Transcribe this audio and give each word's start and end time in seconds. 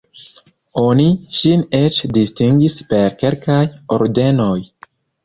Oni 0.83 1.03
ŝin 1.39 1.65
eĉ 1.79 1.99
distingis 2.19 2.79
per 2.95 3.13
kelkaj 3.21 3.59
ordenoj. 3.99 4.57